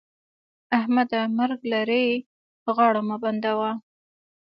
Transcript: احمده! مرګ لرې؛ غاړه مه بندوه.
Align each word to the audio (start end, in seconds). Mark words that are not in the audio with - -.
احمده! 0.77 1.21
مرګ 1.37 1.61
لرې؛ 1.71 2.05
غاړه 2.75 3.01
مه 3.09 3.17
بندوه. 3.23 3.71